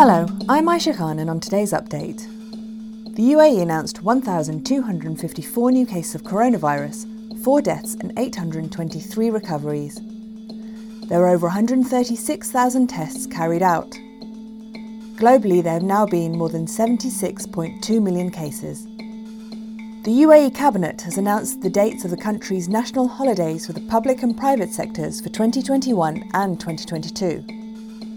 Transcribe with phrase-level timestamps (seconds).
[0.00, 2.22] Hello, I'm Aisha Khan, and on today's update,
[3.16, 10.00] the UAE announced 1,254 new cases of coronavirus, 4 deaths, and 823 recoveries.
[11.08, 13.90] There were over 136,000 tests carried out.
[15.16, 18.84] Globally, there have now been more than 76.2 million cases.
[20.04, 24.22] The UAE Cabinet has announced the dates of the country's national holidays for the public
[24.22, 27.57] and private sectors for 2021 and 2022.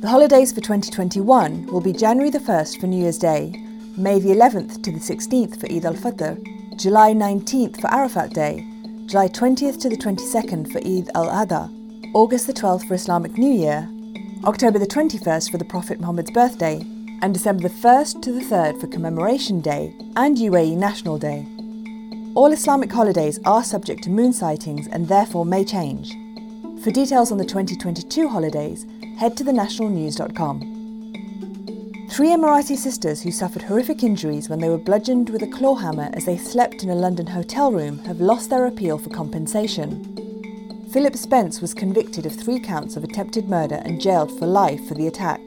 [0.00, 3.50] The holidays for 2021 will be January the 1st for New Year's Day,
[3.96, 8.64] May the 11th to the 16th for Eid al-Fitr, July 19th for Arafat Day,
[9.06, 11.68] July 20th to the 22nd for Eid al-Adha,
[12.14, 13.88] August the 12th for Islamic New Year,
[14.44, 16.76] October the 21st for the Prophet Muhammad's birthday,
[17.20, 21.44] and December the 1st to the 3rd for Commemoration Day and UAE National Day.
[22.36, 26.14] All Islamic holidays are subject to moon sightings and therefore may change.
[26.84, 28.86] For details on the 2022 holidays,
[29.18, 30.60] head to thenationalnews.com.
[32.08, 36.08] Three Emirati sisters who suffered horrific injuries when they were bludgeoned with a claw hammer
[36.12, 40.14] as they slept in a London hotel room have lost their appeal for compensation.
[40.92, 44.94] Philip Spence was convicted of three counts of attempted murder and jailed for life for
[44.94, 45.40] the attack.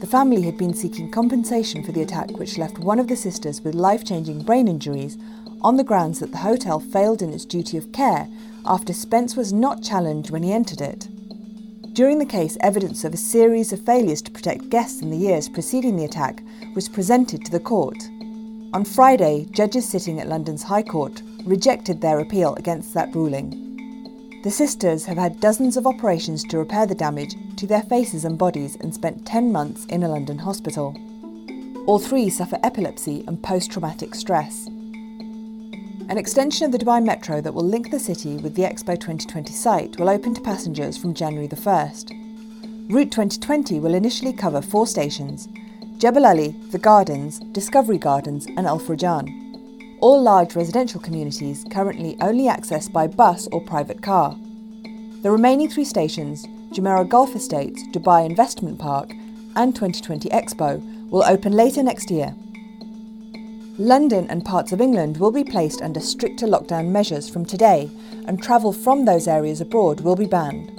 [0.00, 3.60] The family had been seeking compensation for the attack, which left one of the sisters
[3.60, 5.18] with life changing brain injuries
[5.60, 8.26] on the grounds that the hotel failed in its duty of care
[8.64, 11.08] after Spence was not challenged when he entered it.
[11.92, 15.48] During the case, evidence of a series of failures to protect guests in the years
[15.48, 16.40] preceding the attack
[16.74, 18.08] was presented to the court.
[18.72, 24.40] On Friday, judges sitting at London's High Court rejected their appeal against that ruling.
[24.44, 28.38] The sisters have had dozens of operations to repair the damage to their faces and
[28.38, 30.96] bodies and spent 10 months in a London hospital.
[31.88, 34.68] All three suffer epilepsy and post traumatic stress.
[36.10, 39.52] An extension of the Dubai Metro that will link the city with the Expo 2020
[39.52, 42.90] site will open to passengers from January the 1st.
[42.92, 45.46] Route 2020 will initially cover four stations
[45.98, 49.28] Jebel Ali, The Gardens, Discovery Gardens, and Al Furjan.
[50.00, 54.36] All large residential communities currently only accessed by bus or private car.
[55.22, 59.12] The remaining three stations, Jumeirah Golf Estates, Dubai Investment Park,
[59.54, 62.34] and 2020 Expo, will open later next year.
[63.78, 67.88] London and parts of England will be placed under stricter lockdown measures from today,
[68.26, 70.76] and travel from those areas abroad will be banned.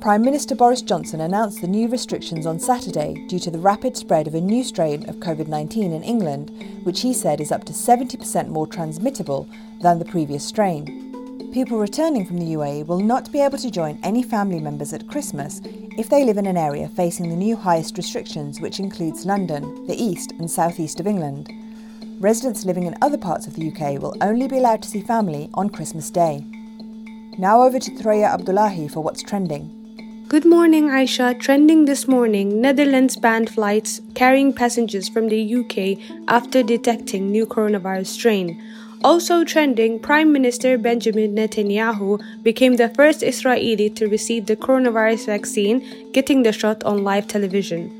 [0.00, 4.26] Prime Minister Boris Johnson announced the new restrictions on Saturday due to the rapid spread
[4.26, 6.50] of a new strain of COVID 19 in England,
[6.84, 9.48] which he said is up to 70% more transmittable
[9.80, 11.50] than the previous strain.
[11.52, 15.08] People returning from the UAE will not be able to join any family members at
[15.08, 19.86] Christmas if they live in an area facing the new highest restrictions, which includes London,
[19.86, 21.52] the east and southeast of England
[22.20, 25.48] residents living in other parts of the UK will only be allowed to see family
[25.54, 26.44] on Christmas Day.
[27.38, 29.76] Now over to Threya Abdullahi for what's trending.
[30.28, 31.40] Good morning, Aisha.
[31.40, 35.98] Trending this morning, Netherlands banned flights carrying passengers from the UK
[36.28, 38.62] after detecting new coronavirus strain.
[39.02, 46.12] Also trending, Prime Minister Benjamin Netanyahu became the first Israeli to receive the coronavirus vaccine,
[46.12, 47.99] getting the shot on live television.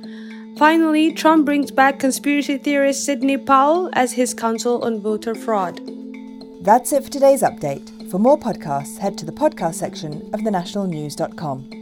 [0.61, 5.81] Finally, Trump brings back conspiracy theorist Sidney Powell as his counsel on voter fraud.
[6.61, 7.89] That's it for today's update.
[8.11, 11.80] For more podcasts, head to the podcast section of thenationalnews.com.